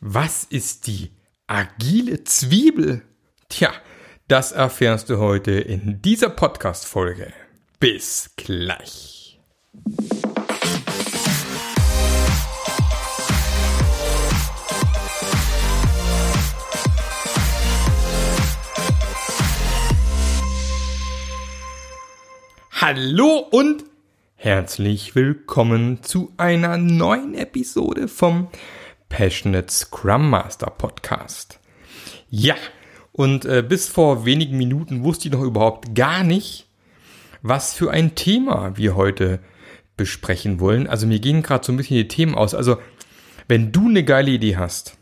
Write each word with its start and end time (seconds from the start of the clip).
Was 0.00 0.44
ist 0.44 0.86
die 0.86 1.10
agile 1.48 2.22
Zwiebel? 2.22 3.02
Tja, 3.48 3.72
das 4.28 4.52
erfährst 4.52 5.10
du 5.10 5.18
heute 5.18 5.50
in 5.50 6.00
dieser 6.00 6.30
Podcast-Folge. 6.30 7.32
Bis 7.80 8.30
gleich. 8.36 9.40
Hallo 22.70 23.38
und 23.50 23.84
herzlich 24.36 25.16
willkommen 25.16 26.04
zu 26.04 26.32
einer 26.36 26.76
neuen 26.78 27.34
Episode 27.34 28.06
vom 28.06 28.46
Passionate 29.08 29.72
Scrum 29.72 30.30
Master 30.30 30.70
Podcast. 30.70 31.60
Ja, 32.30 32.56
und 33.12 33.44
äh, 33.44 33.64
bis 33.66 33.88
vor 33.88 34.24
wenigen 34.24 34.56
Minuten 34.56 35.04
wusste 35.04 35.28
ich 35.28 35.34
noch 35.34 35.42
überhaupt 35.42 35.94
gar 35.94 36.24
nicht, 36.24 36.66
was 37.42 37.74
für 37.74 37.90
ein 37.90 38.14
Thema 38.14 38.76
wir 38.76 38.96
heute 38.96 39.40
besprechen 39.96 40.60
wollen. 40.60 40.86
Also 40.86 41.06
mir 41.06 41.18
gehen 41.18 41.42
gerade 41.42 41.64
so 41.64 41.72
ein 41.72 41.76
bisschen 41.76 41.96
die 41.96 42.08
Themen 42.08 42.34
aus. 42.34 42.54
Also 42.54 42.78
wenn 43.48 43.72
du 43.72 43.88
eine 43.88 44.04
geile 44.04 44.30
Idee 44.30 44.56
hast, 44.56 44.96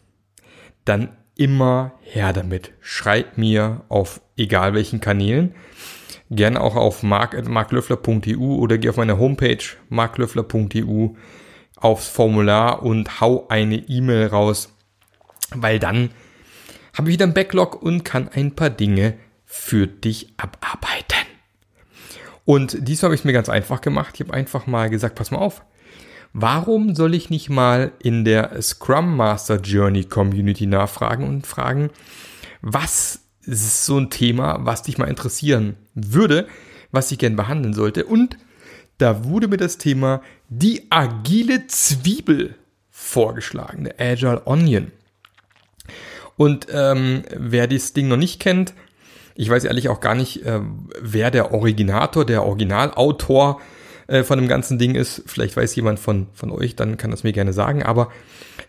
dann 0.84 1.16
immer 1.36 1.92
her 2.02 2.32
damit. 2.32 2.72
Schreib 2.80 3.36
mir 3.36 3.82
auf 3.88 4.20
egal 4.36 4.72
welchen 4.74 5.00
Kanälen 5.00 5.54
Gerne 6.30 6.60
auch 6.60 6.74
auf 6.74 7.04
marklöffler.eu 7.04 8.56
oder 8.56 8.78
geh 8.78 8.88
auf 8.88 8.96
meine 8.96 9.18
Homepage 9.18 9.62
marklöffler.eu 9.88 11.10
aufs 11.76 12.08
Formular 12.08 12.82
und 12.82 13.20
hau 13.20 13.46
eine 13.48 13.76
E-Mail 13.76 14.26
raus, 14.26 14.72
weil 15.54 15.78
dann 15.78 16.10
habe 16.94 17.08
ich 17.08 17.14
wieder 17.14 17.26
ein 17.26 17.34
Backlog 17.34 17.82
und 17.82 18.04
kann 18.04 18.28
ein 18.28 18.56
paar 18.56 18.70
Dinge 18.70 19.14
für 19.44 19.86
dich 19.86 20.32
abarbeiten. 20.38 21.26
Und 22.44 22.88
diesmal 22.88 23.08
habe 23.08 23.14
ich 23.14 23.24
mir 23.24 23.32
ganz 23.32 23.48
einfach 23.48 23.80
gemacht. 23.80 24.14
Ich 24.14 24.20
habe 24.20 24.34
einfach 24.34 24.66
mal 24.66 24.88
gesagt, 24.88 25.16
pass 25.16 25.30
mal 25.30 25.38
auf. 25.38 25.62
Warum 26.32 26.94
soll 26.94 27.14
ich 27.14 27.30
nicht 27.30 27.50
mal 27.50 27.92
in 27.98 28.24
der 28.24 28.60
Scrum 28.62 29.16
Master 29.16 29.60
Journey 29.60 30.04
Community 30.04 30.66
nachfragen 30.66 31.26
und 31.26 31.46
fragen, 31.46 31.90
was 32.62 33.20
ist 33.42 33.86
so 33.86 33.98
ein 33.98 34.10
Thema, 34.10 34.58
was 34.60 34.82
dich 34.82 34.98
mal 34.98 35.08
interessieren 35.08 35.76
würde, 35.94 36.46
was 36.90 37.10
ich 37.10 37.18
gern 37.18 37.36
behandeln 37.36 37.74
sollte. 37.74 38.04
Und 38.04 38.36
da 38.98 39.24
wurde 39.24 39.48
mir 39.48 39.56
das 39.56 39.78
Thema 39.78 40.22
die 40.48 40.86
agile 40.90 41.66
Zwiebel 41.66 42.54
vorgeschlagen, 42.90 43.84
der 43.84 43.94
Agile 43.98 44.46
Onion. 44.46 44.92
Und 46.36 46.66
ähm, 46.70 47.22
wer 47.34 47.66
das 47.66 47.92
Ding 47.92 48.08
noch 48.08 48.16
nicht 48.16 48.40
kennt, 48.40 48.74
ich 49.34 49.50
weiß 49.50 49.64
ehrlich 49.64 49.88
auch 49.88 50.00
gar 50.00 50.14
nicht, 50.14 50.44
äh, 50.44 50.60
wer 51.00 51.30
der 51.30 51.52
Originator, 51.52 52.24
der 52.24 52.44
Originalautor 52.44 53.60
äh, 54.06 54.22
von 54.22 54.38
dem 54.38 54.48
ganzen 54.48 54.78
Ding 54.78 54.94
ist. 54.94 55.22
Vielleicht 55.26 55.56
weiß 55.56 55.74
jemand 55.76 55.98
von, 55.98 56.28
von 56.32 56.50
euch, 56.50 56.76
dann 56.76 56.96
kann 56.96 57.10
das 57.10 57.22
mir 57.22 57.32
gerne 57.32 57.52
sagen. 57.52 57.82
Aber 57.82 58.10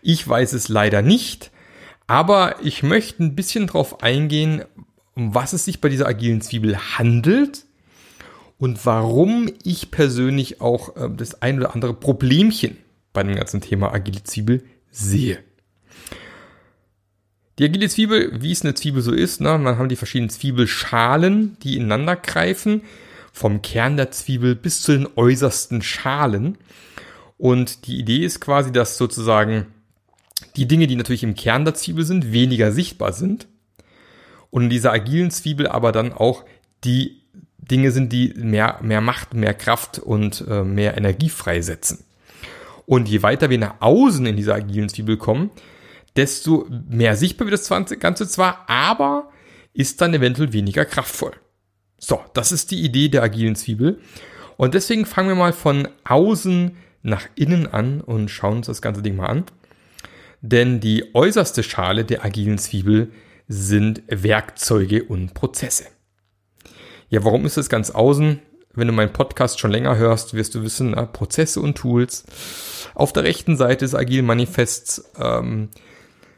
ich 0.02 0.26
weiß 0.26 0.52
es 0.52 0.68
leider 0.68 1.00
nicht. 1.00 1.50
Aber 2.06 2.56
ich 2.62 2.82
möchte 2.82 3.22
ein 3.22 3.34
bisschen 3.34 3.66
drauf 3.66 4.02
eingehen, 4.02 4.64
um 5.14 5.34
was 5.34 5.52
es 5.52 5.64
sich 5.64 5.80
bei 5.80 5.88
dieser 5.88 6.06
agilen 6.06 6.40
Zwiebel 6.40 6.76
handelt 6.98 7.64
und 8.58 8.84
warum 8.84 9.50
ich 9.62 9.90
persönlich 9.90 10.60
auch 10.60 10.96
äh, 10.96 11.08
das 11.16 11.42
ein 11.42 11.58
oder 11.58 11.74
andere 11.74 11.94
Problemchen 11.94 12.76
bei 13.12 13.22
dem 13.22 13.36
ganzen 13.36 13.60
Thema 13.60 13.92
agile 13.92 14.22
Zwiebel 14.22 14.64
sehe. 14.90 15.38
Die 17.58 17.64
agile 17.64 17.88
Zwiebel, 17.88 18.40
wie 18.40 18.52
es 18.52 18.62
eine 18.62 18.74
Zwiebel 18.74 19.02
so 19.02 19.12
ist, 19.12 19.40
ne, 19.40 19.58
man 19.58 19.78
haben 19.78 19.88
die 19.88 19.96
verschiedenen 19.96 20.30
Zwiebelschalen, 20.30 21.56
die 21.62 21.76
ineinander 21.76 22.14
greifen, 22.16 22.82
vom 23.32 23.62
Kern 23.62 23.96
der 23.96 24.10
Zwiebel 24.10 24.54
bis 24.54 24.82
zu 24.82 24.92
den 24.92 25.08
äußersten 25.16 25.82
Schalen. 25.82 26.58
Und 27.36 27.86
die 27.86 27.98
Idee 27.98 28.24
ist 28.24 28.40
quasi, 28.40 28.72
dass 28.72 28.96
sozusagen 28.96 29.66
die 30.56 30.66
Dinge, 30.66 30.86
die 30.86 30.96
natürlich 30.96 31.24
im 31.24 31.34
Kern 31.34 31.64
der 31.64 31.74
Zwiebel 31.74 32.04
sind, 32.04 32.32
weniger 32.32 32.72
sichtbar 32.72 33.12
sind. 33.12 33.48
Und 34.50 34.64
in 34.64 34.70
dieser 34.70 34.92
agilen 34.92 35.30
Zwiebel 35.30 35.66
aber 35.66 35.92
dann 35.92 36.12
auch 36.12 36.44
die 36.84 37.22
Dinge 37.58 37.90
sind, 37.90 38.12
die 38.12 38.34
mehr, 38.36 38.78
mehr 38.82 39.00
Macht, 39.00 39.34
mehr 39.34 39.54
Kraft 39.54 39.98
und 39.98 40.44
äh, 40.48 40.62
mehr 40.64 40.96
Energie 40.96 41.28
freisetzen. 41.28 42.04
Und 42.86 43.08
je 43.08 43.22
weiter 43.22 43.50
wir 43.50 43.58
nach 43.58 43.74
außen 43.80 44.24
in 44.24 44.36
dieser 44.36 44.54
agilen 44.54 44.88
Zwiebel 44.88 45.18
kommen, 45.18 45.50
desto 46.16 46.66
mehr 46.88 47.16
sichtbar 47.16 47.48
wird 47.48 47.60
das 47.60 48.00
Ganze 48.00 48.26
zwar, 48.26 48.64
aber 48.68 49.30
ist 49.74 50.00
dann 50.00 50.14
eventuell 50.14 50.52
weniger 50.52 50.84
kraftvoll. 50.84 51.32
So, 51.98 52.20
das 52.32 52.52
ist 52.52 52.70
die 52.70 52.82
Idee 52.82 53.08
der 53.08 53.22
agilen 53.22 53.56
Zwiebel. 53.56 54.00
Und 54.56 54.74
deswegen 54.74 55.04
fangen 55.04 55.28
wir 55.28 55.36
mal 55.36 55.52
von 55.52 55.88
außen 56.04 56.76
nach 57.02 57.26
innen 57.34 57.66
an 57.66 58.00
und 58.00 58.30
schauen 58.30 58.58
uns 58.58 58.66
das 58.66 58.82
ganze 58.82 59.02
Ding 59.02 59.16
mal 59.16 59.26
an. 59.26 59.44
Denn 60.40 60.80
die 60.80 61.14
äußerste 61.14 61.62
Schale 61.62 62.04
der 62.04 62.24
agilen 62.24 62.58
Zwiebel 62.58 63.12
sind 63.48 64.02
Werkzeuge 64.08 65.04
und 65.04 65.34
Prozesse. 65.34 65.86
Ja, 67.10 67.24
warum 67.24 67.46
ist 67.46 67.56
das 67.56 67.68
ganz 67.68 67.90
außen? 67.90 68.40
Wenn 68.74 68.86
du 68.86 68.92
meinen 68.92 69.12
Podcast 69.12 69.58
schon 69.58 69.70
länger 69.70 69.96
hörst, 69.96 70.34
wirst 70.34 70.54
du 70.54 70.62
wissen, 70.62 70.90
na, 70.90 71.06
Prozesse 71.06 71.60
und 71.60 71.76
Tools. 71.76 72.24
Auf 72.94 73.12
der 73.12 73.24
rechten 73.24 73.56
Seite 73.56 73.84
des 73.84 73.94
Agile 73.94 74.22
Manifests, 74.22 75.10
ähm, 75.18 75.70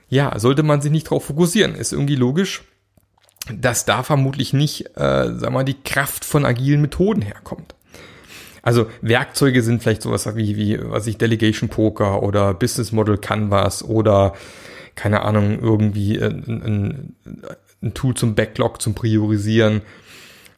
ja, 0.09 0.39
sollte 0.39 0.63
man 0.63 0.81
sich 0.81 0.91
nicht 0.91 1.07
darauf 1.07 1.25
fokussieren. 1.25 1.75
Ist 1.75 1.93
irgendwie 1.93 2.17
logisch, 2.17 2.63
dass 3.53 3.85
da 3.85 4.03
vermutlich 4.03 4.53
nicht, 4.53 4.97
äh, 4.97 5.35
sag 5.37 5.51
mal, 5.51 5.65
die 5.65 5.83
Kraft 5.83 6.25
von 6.25 6.45
agilen 6.45 6.81
Methoden 6.81 7.23
herkommt. 7.23 7.75
Also 8.63 8.87
Werkzeuge 9.01 9.63
sind 9.63 9.83
vielleicht 9.83 10.03
sowas 10.03 10.37
wie, 10.37 10.57
wie 10.57 10.79
was 10.83 11.07
ich, 11.07 11.17
Delegation 11.17 11.69
Poker 11.69 12.23
oder 12.23 12.55
Business 12.55 12.93
Model 12.93 13.19
Canvas 13.19 13.83
oder 13.83 14.35
keine 14.95 15.23
Ahnung, 15.23 15.61
irgendwie 15.61 16.19
äh, 16.19 16.27
ein, 16.27 16.63
ein, 16.63 17.17
ein 17.83 17.95
Tool 17.95 18.15
zum 18.15 18.35
Backlog, 18.35 18.83
zum 18.83 18.95
Priorisieren. 18.95 19.81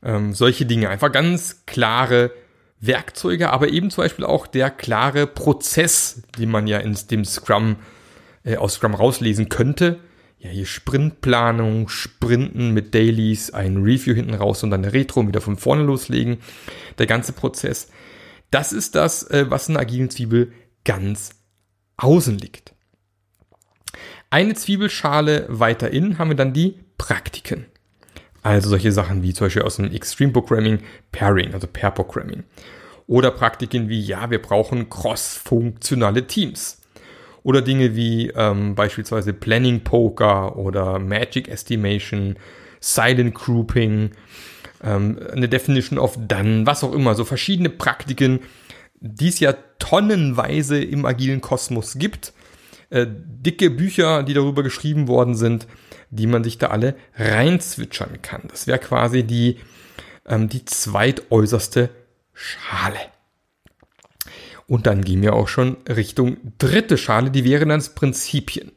Ähm, 0.02 0.32
solche 0.34 0.66
Dinge. 0.66 0.88
Einfach 0.88 1.12
ganz 1.12 1.64
klare 1.66 2.32
Werkzeuge, 2.80 3.50
aber 3.50 3.68
eben 3.68 3.90
zum 3.90 4.02
Beispiel 4.02 4.24
auch 4.24 4.46
der 4.46 4.70
klare 4.70 5.26
Prozess, 5.26 6.22
den 6.36 6.50
man 6.50 6.66
ja 6.66 6.78
in 6.78 6.96
dem 7.10 7.24
Scrum, 7.24 7.76
äh, 8.44 8.56
aus 8.56 8.74
Scrum 8.74 8.94
rauslesen 8.94 9.48
könnte. 9.48 10.00
Ja, 10.38 10.50
hier 10.50 10.66
Sprintplanung, 10.66 11.88
Sprinten 11.88 12.72
mit 12.72 12.94
Dailies, 12.94 13.52
ein 13.52 13.76
Review 13.76 14.14
hinten 14.14 14.34
raus 14.34 14.64
und 14.64 14.70
dann 14.70 14.82
eine 14.82 14.92
Retro 14.92 15.20
und 15.20 15.28
wieder 15.28 15.40
von 15.40 15.56
vorne 15.56 15.84
loslegen. 15.84 16.38
Der 16.98 17.06
ganze 17.06 17.32
Prozess. 17.32 17.88
Das 18.50 18.72
ist 18.72 18.96
das, 18.96 19.22
äh, 19.30 19.46
was 19.48 19.68
in 19.68 19.76
agilen 19.76 20.10
Zwiebel 20.10 20.52
ganz 20.84 21.30
außen 21.96 22.36
liegt. 22.36 22.74
Eine 24.30 24.54
Zwiebelschale 24.54 25.46
weiter 25.48 25.90
innen 25.90 26.18
haben 26.18 26.30
wir 26.30 26.36
dann 26.36 26.52
die 26.52 26.80
Praktiken. 26.98 27.66
Also 28.42 28.70
solche 28.70 28.90
Sachen 28.90 29.22
wie 29.22 29.32
zum 29.32 29.46
Beispiel 29.46 29.62
aus 29.62 29.76
dem 29.76 29.92
Extreme 29.92 30.32
Programming 30.32 30.80
Pairing, 31.12 31.54
also 31.54 31.66
Pair 31.66 31.92
Programming. 31.92 32.42
Oder 33.06 33.30
Praktiken 33.30 33.88
wie, 33.88 34.00
ja, 34.00 34.30
wir 34.30 34.42
brauchen 34.42 34.90
cross-funktionale 34.90 36.26
Teams. 36.26 36.80
Oder 37.44 37.62
Dinge 37.62 37.96
wie 37.96 38.28
ähm, 38.30 38.74
beispielsweise 38.74 39.32
Planning 39.32 39.80
Poker 39.80 40.56
oder 40.56 40.98
Magic 40.98 41.48
Estimation, 41.48 42.36
Silent 42.80 43.34
Grouping, 43.34 44.10
ähm, 44.82 45.18
eine 45.32 45.48
Definition 45.48 45.98
of 45.98 46.16
Done, 46.16 46.66
was 46.66 46.84
auch 46.84 46.92
immer. 46.92 47.14
So 47.14 47.24
verschiedene 47.24 47.70
Praktiken, 47.70 48.40
die 49.00 49.28
es 49.28 49.40
ja 49.40 49.54
tonnenweise 49.78 50.82
im 50.82 51.04
agilen 51.04 51.40
Kosmos 51.40 51.98
gibt 51.98 52.32
äh, 52.92 53.06
dicke 53.08 53.70
Bücher, 53.70 54.22
die 54.22 54.34
darüber 54.34 54.62
geschrieben 54.62 55.08
worden 55.08 55.34
sind, 55.34 55.66
die 56.10 56.26
man 56.26 56.44
sich 56.44 56.58
da 56.58 56.68
alle 56.68 56.94
reinzwitschern 57.16 58.20
kann. 58.20 58.42
Das 58.48 58.66
wäre 58.66 58.78
quasi 58.78 59.24
die, 59.24 59.56
ähm, 60.26 60.48
die 60.48 60.64
zweitäußerste 60.64 61.88
Schale. 62.34 62.98
Und 64.66 64.86
dann 64.86 65.02
gehen 65.02 65.22
wir 65.22 65.32
auch 65.32 65.48
schon 65.48 65.78
Richtung 65.88 66.36
dritte 66.58 66.98
Schale, 66.98 67.30
die 67.30 67.44
wären 67.44 67.70
dann 67.70 67.82
Prinzipien. 67.94 68.72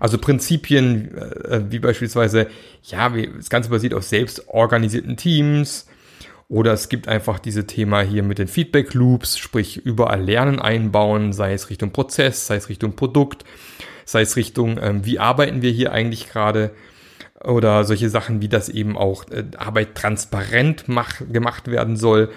Also 0.00 0.18
Prinzipien 0.18 1.16
äh, 1.16 1.64
wie 1.70 1.78
beispielsweise, 1.78 2.48
ja, 2.82 3.08
das 3.08 3.48
Ganze 3.48 3.70
basiert 3.70 3.94
auf 3.94 4.02
selbstorganisierten 4.02 5.16
Teams, 5.16 5.86
oder 6.48 6.72
es 6.72 6.88
gibt 6.88 7.08
einfach 7.08 7.38
diese 7.38 7.66
Thema 7.66 8.02
hier 8.02 8.22
mit 8.22 8.38
den 8.38 8.48
Feedback 8.48 8.94
Loops, 8.94 9.38
sprich 9.38 9.78
überall 9.78 10.22
Lernen 10.22 10.60
einbauen, 10.60 11.32
sei 11.32 11.52
es 11.52 11.70
Richtung 11.70 11.90
Prozess, 11.92 12.46
sei 12.46 12.56
es 12.56 12.68
Richtung 12.68 12.94
Produkt, 12.94 13.44
sei 14.04 14.22
es 14.22 14.36
Richtung, 14.36 14.78
ähm, 14.80 15.04
wie 15.04 15.18
arbeiten 15.18 15.62
wir 15.62 15.70
hier 15.70 15.92
eigentlich 15.92 16.28
gerade 16.28 16.70
oder 17.42 17.84
solche 17.84 18.08
Sachen, 18.08 18.40
wie 18.40 18.48
das 18.48 18.68
eben 18.68 18.96
auch 18.96 19.28
äh, 19.30 19.44
Arbeit 19.56 19.94
transparent 19.94 20.84
mach, 20.86 21.20
gemacht 21.30 21.68
werden 21.68 21.96
soll, 21.96 22.30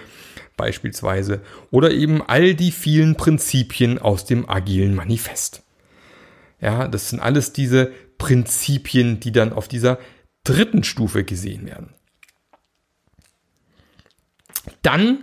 beispielsweise. 0.56 1.40
Oder 1.70 1.90
eben 1.92 2.22
all 2.22 2.54
die 2.54 2.72
vielen 2.72 3.16
Prinzipien 3.16 3.98
aus 3.98 4.24
dem 4.24 4.48
agilen 4.48 4.94
Manifest. 4.94 5.62
Ja, 6.60 6.88
das 6.88 7.10
sind 7.10 7.20
alles 7.20 7.52
diese 7.52 7.92
Prinzipien, 8.18 9.20
die 9.20 9.32
dann 9.32 9.52
auf 9.52 9.68
dieser 9.68 9.98
dritten 10.44 10.84
Stufe 10.84 11.24
gesehen 11.24 11.66
werden. 11.66 11.94
Dann 14.82 15.18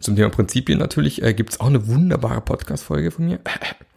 zum 0.00 0.16
Thema 0.16 0.30
Prinzipien 0.30 0.78
natürlich 0.78 1.22
äh, 1.22 1.34
gibt 1.34 1.50
es 1.50 1.60
auch 1.60 1.66
eine 1.66 1.86
wunderbare 1.86 2.40
Podcast-Folge 2.40 3.10
von 3.10 3.26
mir. 3.26 3.38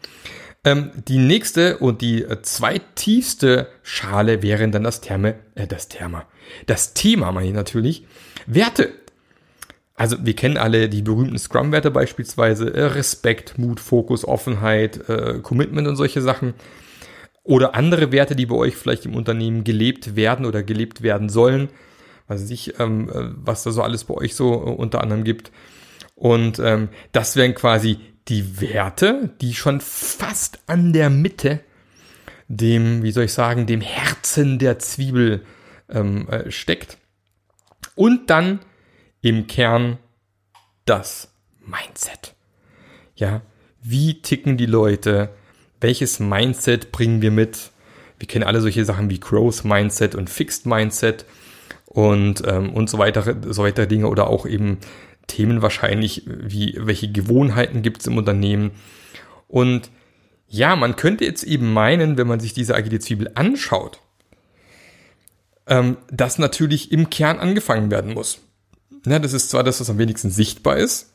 ähm, 0.65 0.91
die 1.07 1.17
nächste 1.17 1.77
und 1.77 2.01
die 2.01 2.23
äh, 2.23 2.41
zweitiefste 2.41 3.67
Schale 3.83 4.43
wären 4.43 4.71
dann 4.71 4.83
das 4.83 5.01
Therme, 5.01 5.35
äh, 5.55 5.65
das 5.65 5.87
Thema. 5.87 6.25
Das 6.65 6.93
Thema 6.93 7.31
meine 7.31 7.47
ich 7.47 7.53
natürlich. 7.53 8.05
Werte. 8.45 8.89
Also 9.95 10.17
wir 10.25 10.35
kennen 10.35 10.57
alle 10.57 10.89
die 10.89 11.03
berühmten 11.03 11.37
Scrum-Werte 11.37 11.89
beispielsweise. 11.89 12.73
Äh, 12.73 12.83
Respekt, 12.83 13.57
Mut, 13.57 13.79
Fokus, 13.79 14.25
Offenheit, 14.25 15.07
äh, 15.07 15.39
Commitment 15.41 15.87
und 15.87 15.95
solche 15.95 16.21
Sachen. 16.21 16.53
Oder 17.43 17.75
andere 17.75 18.11
Werte, 18.11 18.35
die 18.35 18.45
bei 18.45 18.55
euch 18.55 18.75
vielleicht 18.75 19.05
im 19.05 19.15
Unternehmen 19.15 19.63
gelebt 19.63 20.15
werden 20.17 20.45
oder 20.45 20.63
gelebt 20.63 21.01
werden 21.01 21.29
sollen. 21.29 21.69
Also 22.27 22.45
sich, 22.45 22.79
ähm, 22.79 23.09
äh, 23.09 23.31
was 23.35 23.63
da 23.63 23.71
so 23.71 23.81
alles 23.81 24.05
bei 24.05 24.13
euch 24.13 24.35
so 24.35 24.53
äh, 24.53 24.69
unter 24.69 25.01
anderem 25.01 25.23
gibt. 25.23 25.51
Und 26.15 26.59
ähm, 26.59 26.89
das 27.11 27.35
wären 27.35 27.53
quasi 27.55 27.99
die 28.27 28.61
Werte, 28.61 29.31
die 29.41 29.53
schon 29.53 29.81
fast 29.81 30.59
an 30.67 30.93
der 30.93 31.09
Mitte 31.09 31.59
dem, 32.47 33.03
wie 33.03 33.11
soll 33.11 33.25
ich 33.25 33.33
sagen, 33.33 33.65
dem 33.65 33.81
Herzen 33.81 34.59
der 34.59 34.79
Zwiebel 34.79 35.45
ähm, 35.89 36.27
äh, 36.29 36.51
steckt. 36.51 36.97
Und 37.95 38.29
dann 38.29 38.59
im 39.21 39.47
Kern 39.47 39.97
das 40.85 41.33
Mindset. 41.65 42.35
Ja, 43.15 43.41
wie 43.81 44.21
ticken 44.21 44.57
die 44.57 44.65
Leute? 44.65 45.29
Welches 45.79 46.19
Mindset 46.19 46.91
bringen 46.91 47.21
wir 47.21 47.31
mit? 47.31 47.71
Wir 48.17 48.27
kennen 48.27 48.45
alle 48.45 48.61
solche 48.61 48.85
Sachen 48.85 49.09
wie 49.09 49.19
Growth 49.19 49.65
Mindset 49.65 50.15
und 50.15 50.29
Fixed 50.29 50.65
Mindset 50.65 51.25
und, 51.93 52.43
ähm, 52.45 52.73
und 52.73 52.89
so 52.89 52.97
weiter, 52.97 53.35
so 53.53 53.63
weiter 53.63 53.85
Dinge 53.85 54.07
oder 54.07 54.27
auch 54.27 54.45
eben 54.45 54.79
Themen 55.27 55.61
wahrscheinlich, 55.61 56.23
wie 56.27 56.75
welche 56.77 57.11
Gewohnheiten 57.11 57.81
gibt 57.81 58.01
es 58.01 58.07
im 58.07 58.17
Unternehmen. 58.17 58.71
Und 59.47 59.89
ja, 60.47 60.75
man 60.75 60.95
könnte 60.95 61.25
jetzt 61.25 61.43
eben 61.43 61.71
meinen, 61.71 62.17
wenn 62.17 62.27
man 62.27 62.39
sich 62.39 62.53
diese 62.53 62.75
agile 62.75 62.99
Zwiebel 62.99 63.31
anschaut, 63.35 63.99
ähm, 65.67 65.97
dass 66.11 66.39
natürlich 66.39 66.91
im 66.91 67.09
Kern 67.09 67.39
angefangen 67.39 67.89
werden 67.89 68.13
muss. 68.13 68.39
Ja, 69.05 69.19
das 69.19 69.33
ist 69.33 69.49
zwar 69.49 69.63
das, 69.63 69.79
was 69.79 69.89
am 69.89 69.97
wenigsten 69.97 70.29
sichtbar 70.29 70.77
ist, 70.77 71.13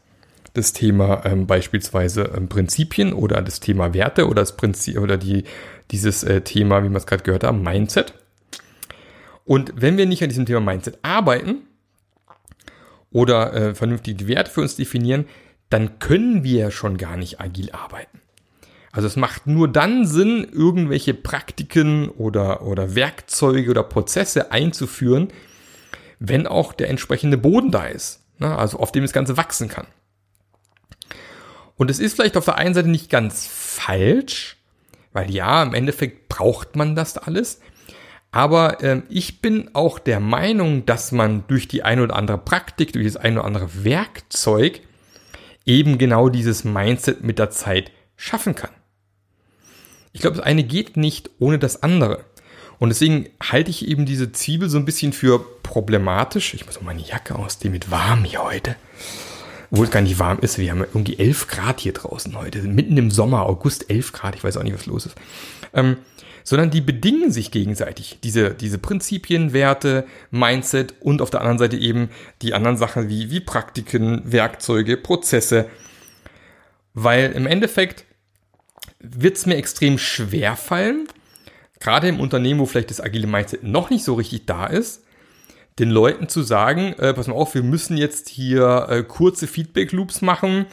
das 0.55 0.73
Thema 0.73 1.25
ähm, 1.25 1.47
beispielsweise 1.47 2.33
ähm, 2.37 2.49
Prinzipien 2.49 3.13
oder 3.13 3.43
das 3.43 3.61
Thema 3.61 3.95
Werte 3.95 4.27
oder 4.27 4.43
das 4.43 4.57
Prinzip 4.57 4.99
oder 4.99 5.17
die, 5.17 5.45
dieses 5.91 6.25
äh, 6.25 6.41
Thema, 6.41 6.83
wie 6.83 6.89
wir 6.89 6.97
es 6.97 7.07
gerade 7.07 7.23
gehört 7.23 7.45
haben, 7.45 7.63
Mindset. 7.63 8.15
Und 9.49 9.73
wenn 9.75 9.97
wir 9.97 10.05
nicht 10.05 10.23
an 10.23 10.29
diesem 10.29 10.45
Thema 10.45 10.61
Mindset 10.61 10.99
arbeiten, 11.01 11.63
oder 13.11 13.55
äh, 13.55 13.75
vernünftig 13.75 14.19
die 14.19 14.29
Werte 14.29 14.51
für 14.51 14.61
uns 14.61 14.77
definieren, 14.77 15.27
dann 15.71 15.99
können 15.99 16.45
wir 16.45 16.71
schon 16.71 16.99
gar 16.99 17.17
nicht 17.17 17.41
agil 17.41 17.71
arbeiten. 17.73 18.21
Also 18.93 19.07
es 19.07 19.17
macht 19.17 19.47
nur 19.47 19.67
dann 19.67 20.07
Sinn, 20.07 20.47
irgendwelche 20.53 21.15
Praktiken 21.15 22.11
oder, 22.11 22.61
oder 22.63 22.95
Werkzeuge 22.95 23.71
oder 23.71 23.83
Prozesse 23.83 24.53
einzuführen, 24.53 25.29
wenn 26.19 26.47
auch 26.47 26.75
der 26.75 26.91
entsprechende 26.91 27.39
Boden 27.39 27.71
da 27.71 27.87
ist, 27.87 28.23
ne? 28.39 28.55
also 28.55 28.79
auf 28.79 28.93
dem 28.93 29.05
das 29.05 29.15
Ganze 29.15 29.39
wachsen 29.39 29.69
kann. 29.69 29.87
Und 31.77 31.91
es 31.91 32.01
ist 32.01 32.17
vielleicht 32.17 32.37
auf 32.37 32.45
der 32.45 32.57
einen 32.57 32.75
Seite 32.75 32.89
nicht 32.89 33.09
ganz 33.09 33.47
falsch, 33.47 34.59
weil 35.15 35.31
ja, 35.31 35.63
im 35.63 35.73
Endeffekt 35.73 36.29
braucht 36.29 36.77
man 36.77 36.95
das 36.95 37.17
alles. 37.17 37.61
Aber 38.31 38.83
ähm, 38.83 39.05
ich 39.09 39.41
bin 39.41 39.71
auch 39.75 39.99
der 39.99 40.21
Meinung, 40.21 40.85
dass 40.85 41.13
man 41.13 41.45
durch 41.49 41.67
die 41.67 41.83
eine 41.83 42.03
oder 42.03 42.17
andere 42.17 42.39
Praktik, 42.39 42.93
durch 42.93 43.07
das 43.07 43.17
eine 43.17 43.41
oder 43.41 43.47
andere 43.47 43.85
Werkzeug 43.85 44.81
eben 45.65 45.99
genau 45.99 46.29
dieses 46.29 46.65
Mindset 46.65 47.23
mit 47.23 47.39
der 47.39 47.51
Zeit 47.51 47.91
schaffen 48.17 48.55
kann. 48.55 48.71
Ich 50.13 50.21
glaube, 50.21 50.37
das 50.37 50.45
eine 50.45 50.65
geht 50.65 50.97
nicht 50.97 51.31
ohne 51.39 51.59
das 51.59 51.83
andere. 51.83 52.25
Und 52.79 52.91
deswegen 52.91 53.29
halte 53.43 53.71
ich 53.71 53.89
eben 53.89 54.07
diese 54.07 54.33
Zwiebel 54.33 54.69
so 54.69 54.79
ein 54.79 54.85
bisschen 54.85 55.13
für 55.13 55.45
problematisch. 55.63 56.55
Ich 56.55 56.65
muss 56.65 56.81
mal 56.81 56.95
meine 56.95 57.07
Jacke 57.07 57.35
ausziehen, 57.35 57.73
mit 57.73 57.91
warm 57.91 58.25
hier 58.25 58.43
heute. 58.43 58.77
Obwohl 59.71 59.87
es 59.87 59.91
gar 59.91 60.01
nicht 60.01 60.19
warm 60.19 60.39
ist. 60.41 60.59
Wir 60.59 60.71
haben 60.71 60.81
irgendwie 60.81 61.19
11 61.19 61.49
Grad 61.49 61.81
hier 61.81 61.93
draußen 61.93 62.37
heute. 62.39 62.63
Mitten 62.63 62.97
im 62.97 63.11
Sommer, 63.11 63.47
August 63.47 63.91
11 63.91 64.13
Grad. 64.13 64.35
Ich 64.35 64.45
weiß 64.45 64.57
auch 64.57 64.63
nicht, 64.63 64.75
was 64.75 64.87
los 64.87 65.07
ist. 65.07 65.17
Ähm, 65.75 65.99
sondern 66.49 66.71
die 66.71 66.81
bedingen 66.81 67.31
sich 67.31 67.51
gegenseitig. 67.51 68.21
Diese, 68.25 68.55
diese 68.55 68.79
Prinzipien, 68.79 69.53
Werte, 69.53 70.07
Mindset 70.31 70.95
und 71.01 71.21
auf 71.21 71.29
der 71.29 71.41
anderen 71.41 71.59
Seite 71.59 71.77
eben 71.77 72.09
die 72.41 72.55
anderen 72.55 72.79
Sachen 72.79 73.11
wie, 73.11 73.31
wie 73.31 73.41
Praktiken, 73.41 74.23
Werkzeuge, 74.25 74.97
Prozesse. 74.97 75.67
Weil 76.95 77.33
im 77.33 77.47
Endeffekt 77.47 78.07
wird 78.99 79.37
es 79.37 79.45
mir 79.45 79.57
extrem 79.57 79.99
schwer 79.99 80.57
fallen, 80.57 81.07
gerade 81.81 82.09
im 82.09 82.19
Unternehmen, 82.19 82.61
wo 82.61 82.65
vielleicht 82.65 82.89
das 82.89 83.03
agile 83.03 83.27
Mindset 83.27 83.63
noch 83.63 83.91
nicht 83.91 84.05
so 84.05 84.15
richtig 84.15 84.47
da 84.47 84.65
ist, 84.65 85.05
den 85.79 85.91
Leuten 85.91 86.31
zu 86.31 86.43
sagen, 86.43 86.95
äh, 86.95 87.13
pass 87.13 87.27
mal 87.27 87.35
auf, 87.35 87.55
wir 87.55 87.63
müssen 87.63 87.99
jetzt 87.99 88.31
hier 88.31 88.87
äh, 88.89 89.03
kurze 89.03 89.47
Feedback-Loops 89.47 90.23
machen 90.23 90.65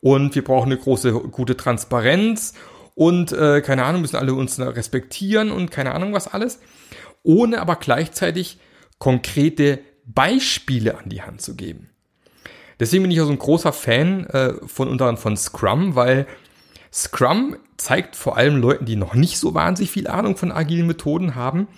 und 0.00 0.36
wir 0.36 0.44
brauchen 0.44 0.70
eine 0.70 0.80
große, 0.80 1.10
gute 1.12 1.56
Transparenz 1.56 2.54
und 2.94 3.32
äh, 3.32 3.60
keine 3.60 3.84
Ahnung, 3.84 4.02
müssen 4.02 4.16
alle 4.16 4.34
uns 4.34 4.58
respektieren 4.58 5.50
und 5.50 5.70
keine 5.70 5.94
Ahnung 5.94 6.12
was 6.12 6.28
alles, 6.28 6.60
ohne 7.22 7.60
aber 7.60 7.76
gleichzeitig 7.76 8.58
konkrete 8.98 9.80
Beispiele 10.06 10.98
an 10.98 11.08
die 11.08 11.22
Hand 11.22 11.40
zu 11.40 11.56
geben. 11.56 11.90
Deswegen 12.80 13.04
bin 13.04 13.10
ich 13.10 13.20
auch 13.20 13.26
so 13.26 13.32
ein 13.32 13.38
großer 13.38 13.72
Fan 13.72 14.26
äh, 14.26 14.54
von 14.66 14.88
unter 14.88 15.06
anderem 15.06 15.22
von 15.22 15.36
Scrum, 15.36 15.94
weil 15.94 16.26
Scrum 16.92 17.56
zeigt 17.76 18.16
vor 18.16 18.36
allem 18.36 18.56
Leuten, 18.56 18.84
die 18.84 18.96
noch 18.96 19.14
nicht 19.14 19.38
so 19.38 19.54
wahnsinnig 19.54 19.90
viel 19.90 20.06
Ahnung 20.06 20.36
von 20.36 20.52
agilen 20.52 20.86
Methoden 20.86 21.34
haben, 21.34 21.68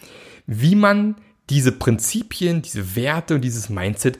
wie 0.46 0.74
man 0.74 1.16
diese 1.48 1.72
Prinzipien, 1.72 2.62
diese 2.62 2.96
Werte 2.96 3.36
und 3.36 3.40
dieses 3.42 3.68
Mindset 3.68 4.18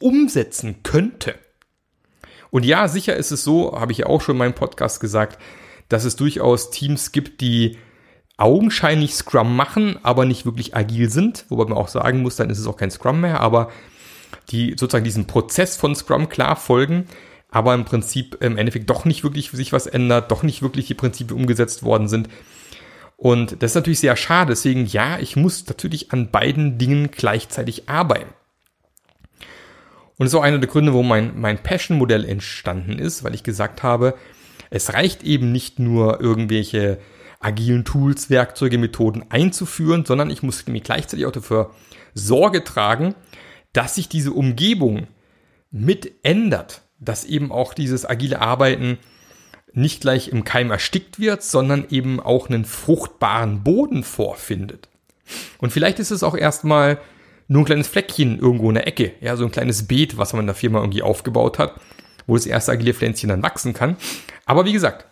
umsetzen 0.00 0.82
könnte. 0.82 1.34
Und 2.50 2.64
ja, 2.64 2.88
sicher 2.88 3.16
ist 3.16 3.30
es 3.30 3.44
so, 3.44 3.78
habe 3.78 3.92
ich 3.92 3.98
ja 3.98 4.06
auch 4.06 4.20
schon 4.20 4.34
in 4.34 4.38
meinem 4.38 4.54
Podcast 4.54 5.00
gesagt, 5.00 5.38
dass 5.88 6.04
es 6.04 6.16
durchaus 6.16 6.70
Teams 6.70 7.12
gibt, 7.12 7.40
die 7.40 7.78
augenscheinlich 8.36 9.14
Scrum 9.14 9.56
machen, 9.56 9.98
aber 10.02 10.24
nicht 10.24 10.46
wirklich 10.46 10.76
agil 10.76 11.10
sind, 11.10 11.44
wobei 11.48 11.64
man 11.64 11.78
auch 11.78 11.88
sagen 11.88 12.22
muss, 12.22 12.36
dann 12.36 12.50
ist 12.50 12.58
es 12.58 12.66
auch 12.66 12.76
kein 12.76 12.90
Scrum 12.90 13.20
mehr, 13.20 13.40
aber 13.40 13.70
die 14.50 14.70
sozusagen 14.78 15.04
diesen 15.04 15.26
Prozess 15.26 15.76
von 15.76 15.94
Scrum 15.94 16.28
klar 16.28 16.56
folgen, 16.56 17.06
aber 17.50 17.74
im 17.74 17.84
Prinzip 17.84 18.36
im 18.40 18.56
Endeffekt 18.56 18.90
doch 18.90 19.04
nicht 19.04 19.24
wirklich 19.24 19.50
sich 19.50 19.72
was 19.72 19.86
ändert, 19.86 20.30
doch 20.30 20.42
nicht 20.42 20.62
wirklich 20.62 20.86
die 20.86 20.94
Prinzipien 20.94 21.38
umgesetzt 21.38 21.82
worden 21.82 22.08
sind. 22.08 22.28
Und 23.16 23.62
das 23.62 23.72
ist 23.72 23.74
natürlich 23.74 24.00
sehr 24.00 24.16
schade. 24.16 24.50
Deswegen, 24.50 24.86
ja, 24.86 25.18
ich 25.18 25.34
muss 25.34 25.66
natürlich 25.66 26.12
an 26.12 26.30
beiden 26.30 26.78
Dingen 26.78 27.10
gleichzeitig 27.10 27.88
arbeiten. 27.88 28.32
Und 30.16 30.24
das 30.24 30.28
ist 30.32 30.38
auch 30.38 30.44
einer 30.44 30.58
der 30.58 30.68
Gründe, 30.68 30.92
wo 30.92 31.02
mein, 31.02 31.40
mein 31.40 31.62
Passion-Modell 31.62 32.24
entstanden 32.24 32.98
ist, 32.98 33.24
weil 33.24 33.34
ich 33.34 33.42
gesagt 33.42 33.82
habe, 33.82 34.14
es 34.70 34.92
reicht 34.92 35.22
eben 35.22 35.52
nicht 35.52 35.78
nur 35.78 36.20
irgendwelche 36.20 36.98
agilen 37.40 37.84
Tools, 37.84 38.30
Werkzeuge, 38.30 38.78
Methoden 38.78 39.24
einzuführen, 39.28 40.04
sondern 40.04 40.30
ich 40.30 40.42
muss 40.42 40.66
mir 40.66 40.80
gleichzeitig 40.80 41.26
auch 41.26 41.32
dafür 41.32 41.70
Sorge 42.14 42.64
tragen, 42.64 43.14
dass 43.72 43.94
sich 43.94 44.08
diese 44.08 44.32
Umgebung 44.32 45.06
mit 45.70 46.12
ändert, 46.22 46.82
dass 46.98 47.24
eben 47.24 47.52
auch 47.52 47.74
dieses 47.74 48.08
agile 48.08 48.40
Arbeiten 48.40 48.98
nicht 49.72 50.00
gleich 50.00 50.28
im 50.28 50.44
Keim 50.44 50.70
erstickt 50.70 51.20
wird, 51.20 51.42
sondern 51.42 51.86
eben 51.90 52.20
auch 52.20 52.48
einen 52.48 52.64
fruchtbaren 52.64 53.62
Boden 53.62 54.02
vorfindet. 54.02 54.88
Und 55.58 55.70
vielleicht 55.72 55.98
ist 55.98 56.10
es 56.10 56.22
auch 56.22 56.36
erstmal 56.36 56.98
nur 57.48 57.62
ein 57.62 57.66
kleines 57.66 57.88
Fleckchen 57.88 58.38
irgendwo 58.38 58.68
in 58.68 58.74
der 58.74 58.86
Ecke, 58.86 59.12
ja, 59.20 59.36
so 59.36 59.44
ein 59.44 59.52
kleines 59.52 59.86
Beet, 59.86 60.16
was 60.18 60.32
man 60.32 60.40
in 60.40 60.46
der 60.46 60.54
Firma 60.54 60.80
irgendwie 60.80 61.02
aufgebaut 61.02 61.58
hat, 61.58 61.80
wo 62.28 62.36
das 62.36 62.46
erste 62.46 62.70
agile 62.70 62.94
Pflänzchen 62.94 63.30
dann 63.30 63.42
wachsen 63.42 63.72
kann. 63.72 63.96
Aber 64.46 64.64
wie 64.64 64.72
gesagt, 64.72 65.06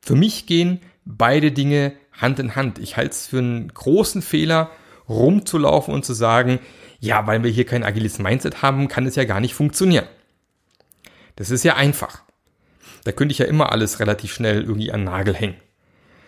für 0.00 0.14
mich 0.14 0.46
gehen 0.46 0.80
beide 1.04 1.52
Dinge 1.52 1.92
Hand 2.12 2.38
in 2.38 2.56
Hand. 2.56 2.78
Ich 2.78 2.96
halte 2.96 3.10
es 3.10 3.26
für 3.26 3.38
einen 3.38 3.68
großen 3.68 4.22
Fehler, 4.22 4.70
rumzulaufen 5.08 5.92
und 5.92 6.04
zu 6.04 6.14
sagen, 6.14 6.60
ja, 7.00 7.26
weil 7.26 7.42
wir 7.44 7.50
hier 7.50 7.64
kein 7.64 7.84
agiles 7.84 8.18
Mindset 8.18 8.62
haben, 8.62 8.88
kann 8.88 9.06
es 9.06 9.16
ja 9.16 9.24
gar 9.24 9.40
nicht 9.40 9.54
funktionieren. 9.54 10.06
Das 11.36 11.50
ist 11.50 11.64
ja 11.64 11.76
einfach. 11.76 12.22
Da 13.04 13.12
könnte 13.12 13.32
ich 13.32 13.38
ja 13.38 13.46
immer 13.46 13.72
alles 13.72 14.00
relativ 14.00 14.32
schnell 14.32 14.62
irgendwie 14.62 14.92
an 14.92 15.04
Nagel 15.04 15.34
hängen. 15.34 15.56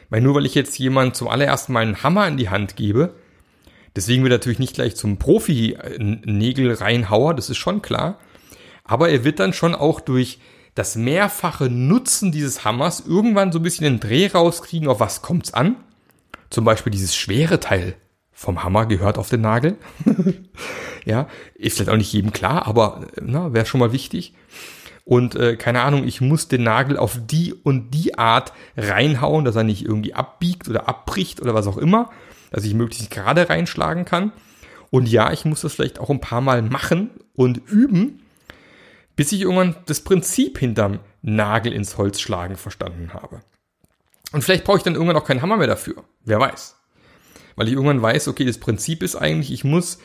Weil 0.09 0.21
nur 0.21 0.35
weil 0.35 0.47
ich 0.47 0.55
jetzt 0.55 0.79
jemand 0.79 1.17
zum 1.17 1.29
allerersten 1.29 1.73
Mal 1.73 1.83
einen 1.83 2.03
Hammer 2.03 2.27
in 2.29 2.37
die 2.37 2.49
Hand 2.49 2.77
gebe, 2.77 3.15
deswegen 3.97 4.23
wird 4.23 4.33
natürlich 4.33 4.59
nicht 4.59 4.75
gleich 4.75 4.97
zum 4.97 5.19
Profi 5.19 5.77
Nägel 5.99 6.73
reinhauer, 6.73 7.35
das 7.35 7.51
ist 7.51 7.59
schon 7.59 7.83
klar. 7.83 8.19
Aber 8.91 9.09
er 9.09 9.23
wird 9.23 9.39
dann 9.39 9.53
schon 9.53 9.77
auch 9.77 10.01
durch 10.01 10.41
das 10.75 10.97
mehrfache 10.97 11.71
Nutzen 11.71 12.33
dieses 12.33 12.65
Hammers 12.65 13.05
irgendwann 13.07 13.53
so 13.53 13.61
ein 13.61 13.63
bisschen 13.63 13.85
den 13.85 14.01
Dreh 14.01 14.27
rauskriegen, 14.27 14.89
auf 14.89 14.99
was 14.99 15.23
kommt's 15.23 15.55
an. 15.55 15.77
Zum 16.51 16.65
Beispiel 16.65 16.91
dieses 16.91 17.15
schwere 17.15 17.61
Teil 17.61 17.95
vom 18.33 18.65
Hammer 18.65 18.87
gehört 18.87 19.17
auf 19.17 19.29
den 19.29 19.43
Nagel. 19.43 19.77
ja, 21.05 21.29
ist 21.55 21.77
vielleicht 21.77 21.91
auch 21.91 21.97
nicht 21.97 22.13
jedem 22.13 22.33
klar, 22.33 22.67
aber 22.67 23.07
wäre 23.15 23.65
schon 23.65 23.79
mal 23.79 23.93
wichtig. 23.93 24.35
Und 25.05 25.37
äh, 25.37 25.55
keine 25.55 25.83
Ahnung, 25.83 26.05
ich 26.05 26.21
muss 26.21 26.49
den 26.49 26.65
Nagel 26.65 26.97
auf 26.97 27.17
die 27.25 27.55
und 27.55 27.93
die 27.93 28.19
Art 28.19 28.53
reinhauen, 28.77 29.45
dass 29.45 29.55
er 29.55 29.63
nicht 29.63 29.85
irgendwie 29.85 30.15
abbiegt 30.15 30.69
oder 30.69 30.89
abbricht 30.89 31.41
oder 31.41 31.55
was 31.55 31.69
auch 31.69 31.79
immer, 31.79 32.11
dass 32.51 32.65
ich 32.65 32.75
möglichst 32.75 33.13
gerade 33.13 33.49
reinschlagen 33.49 34.05
kann. 34.05 34.33
Und 34.91 35.09
ja, 35.09 35.33
ich 35.33 35.45
muss 35.45 35.61
das 35.61 35.75
vielleicht 35.75 36.01
auch 36.01 36.11
ein 36.11 36.21
paar 36.21 36.41
Mal 36.41 36.63
machen 36.63 37.11
und 37.37 37.59
üben, 37.69 38.21
bis 39.21 39.33
ich 39.33 39.43
irgendwann 39.43 39.77
das 39.85 40.01
Prinzip 40.01 40.57
hinterm 40.57 41.01
Nagel 41.21 41.75
ins 41.75 41.99
Holz 41.99 42.21
schlagen 42.21 42.57
verstanden 42.57 43.13
habe. 43.13 43.43
Und 44.33 44.41
vielleicht 44.41 44.65
brauche 44.65 44.79
ich 44.79 44.83
dann 44.83 44.95
irgendwann 44.95 45.19
auch 45.19 45.27
keinen 45.27 45.43
Hammer 45.43 45.59
mehr 45.59 45.67
dafür. 45.67 46.05
Wer 46.25 46.41
weiß. 46.41 46.77
Weil 47.55 47.69
ich 47.69 47.75
irgendwann 47.75 48.01
weiß, 48.01 48.29
okay, 48.29 48.47
das 48.47 48.57
Prinzip 48.57 49.03
ist 49.03 49.17
eigentlich, 49.17 49.53
ich 49.53 49.63
muss 49.63 49.99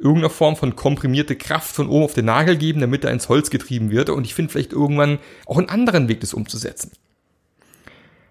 irgendeine 0.00 0.30
Form 0.30 0.56
von 0.56 0.74
komprimierte 0.74 1.36
Kraft 1.36 1.76
von 1.76 1.88
oben 1.88 2.06
auf 2.06 2.14
den 2.14 2.24
Nagel 2.24 2.56
geben, 2.56 2.80
damit 2.80 3.04
er 3.04 3.12
ins 3.12 3.28
Holz 3.28 3.50
getrieben 3.50 3.92
wird. 3.92 4.10
Und 4.10 4.24
ich 4.24 4.34
finde 4.34 4.50
vielleicht 4.50 4.72
irgendwann 4.72 5.20
auch 5.46 5.58
einen 5.58 5.68
anderen 5.68 6.08
Weg, 6.08 6.20
das 6.20 6.34
umzusetzen. 6.34 6.90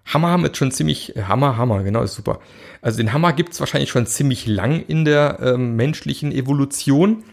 Hammer 0.04 0.28
haben 0.28 0.44
jetzt 0.44 0.58
schon 0.58 0.70
ziemlich, 0.70 1.16
äh, 1.16 1.22
Hammer, 1.22 1.56
Hammer, 1.56 1.82
genau, 1.82 2.02
ist 2.02 2.14
super. 2.14 2.40
Also 2.82 2.98
den 2.98 3.14
Hammer 3.14 3.32
gibt 3.32 3.54
es 3.54 3.60
wahrscheinlich 3.60 3.88
schon 3.88 4.04
ziemlich 4.04 4.46
lang 4.46 4.84
in 4.86 5.06
der 5.06 5.38
ähm, 5.40 5.76
menschlichen 5.76 6.30
Evolution. 6.30 7.24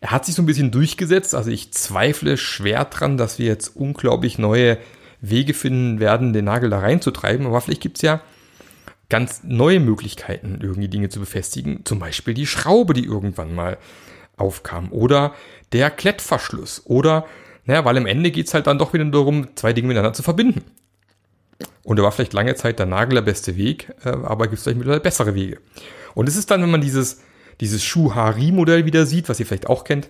Er 0.00 0.12
hat 0.12 0.24
sich 0.24 0.34
so 0.34 0.42
ein 0.42 0.46
bisschen 0.46 0.70
durchgesetzt, 0.70 1.34
also 1.34 1.50
ich 1.50 1.72
zweifle 1.72 2.36
schwer 2.36 2.84
dran, 2.84 3.16
dass 3.16 3.38
wir 3.38 3.46
jetzt 3.46 3.74
unglaublich 3.74 4.38
neue 4.38 4.78
Wege 5.20 5.54
finden 5.54 5.98
werden, 5.98 6.32
den 6.32 6.44
Nagel 6.44 6.70
da 6.70 6.78
reinzutreiben, 6.78 7.46
aber 7.46 7.60
vielleicht 7.60 7.80
gibt's 7.80 8.02
ja 8.02 8.20
ganz 9.08 9.42
neue 9.42 9.80
Möglichkeiten, 9.80 10.58
irgendwie 10.60 10.88
Dinge 10.88 11.08
zu 11.08 11.20
befestigen. 11.20 11.84
Zum 11.84 11.98
Beispiel 11.98 12.34
die 12.34 12.46
Schraube, 12.46 12.92
die 12.92 13.04
irgendwann 13.04 13.54
mal 13.54 13.78
aufkam. 14.36 14.92
Oder 14.92 15.34
der 15.72 15.90
Klettverschluss. 15.90 16.82
Oder, 16.84 17.26
naja, 17.64 17.84
weil 17.84 17.96
am 17.96 18.06
Ende 18.06 18.30
geht's 18.30 18.54
halt 18.54 18.66
dann 18.66 18.78
doch 18.78 18.92
wieder 18.92 19.04
darum, 19.06 19.56
zwei 19.56 19.72
Dinge 19.72 19.88
miteinander 19.88 20.12
zu 20.12 20.22
verbinden. 20.22 20.62
Und 21.82 21.98
da 21.98 22.02
war 22.02 22.12
vielleicht 22.12 22.34
lange 22.34 22.54
Zeit 22.54 22.78
der 22.78 22.86
Nagel 22.86 23.14
der 23.14 23.22
beste 23.22 23.56
Weg, 23.56 23.90
äh, 24.04 24.10
aber 24.10 24.44
gibt 24.44 24.58
es 24.58 24.62
vielleicht 24.62 24.78
mittlerweile 24.78 25.00
bessere 25.00 25.34
Wege. 25.34 25.58
Und 26.14 26.28
es 26.28 26.36
ist 26.36 26.50
dann, 26.50 26.62
wenn 26.62 26.70
man 26.70 26.82
dieses, 26.82 27.22
dieses 27.60 27.84
Schuhari-Modell 27.84 28.84
wieder 28.84 29.06
sieht, 29.06 29.28
was 29.28 29.40
ihr 29.40 29.46
vielleicht 29.46 29.68
auch 29.68 29.84
kennt, 29.84 30.08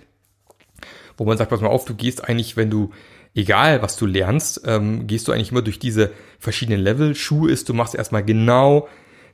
wo 1.16 1.24
man 1.24 1.38
sagt, 1.38 1.50
pass 1.50 1.60
mal 1.60 1.68
auf, 1.68 1.84
du 1.84 1.94
gehst 1.94 2.28
eigentlich, 2.28 2.56
wenn 2.56 2.70
du 2.70 2.90
egal 3.34 3.82
was 3.82 3.96
du 3.96 4.06
lernst, 4.06 4.62
ähm, 4.66 5.06
gehst 5.06 5.28
du 5.28 5.32
eigentlich 5.32 5.52
immer 5.52 5.62
durch 5.62 5.78
diese 5.78 6.10
verschiedenen 6.38 6.80
Level. 6.80 7.14
Schuh 7.14 7.46
ist, 7.46 7.68
du 7.68 7.74
machst 7.74 7.94
erstmal 7.94 8.24
genau 8.24 8.88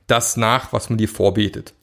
das 0.06 0.36
nach, 0.36 0.72
was 0.72 0.90
man 0.90 0.98
dir 0.98 1.08
vorbetet. 1.08 1.74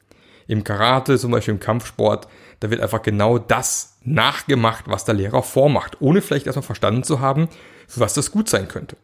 Im 0.47 0.63
Karate, 0.63 1.17
zum 1.17 1.31
Beispiel 1.31 1.53
im 1.53 1.59
Kampfsport, 1.59 2.27
da 2.59 2.69
wird 2.69 2.81
einfach 2.81 3.01
genau 3.01 3.37
das 3.37 3.97
nachgemacht, 4.03 4.85
was 4.87 5.05
der 5.05 5.15
Lehrer 5.15 5.43
vormacht, 5.43 5.97
ohne 5.99 6.21
vielleicht 6.21 6.45
erstmal 6.45 6.63
verstanden 6.63 7.03
zu 7.03 7.19
haben, 7.19 7.47
für 7.87 7.99
was 7.99 8.13
das 8.13 8.31
gut 8.31 8.49
sein 8.49 8.67
könnte. 8.67 8.97